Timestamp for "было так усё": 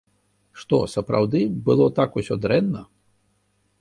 1.67-2.39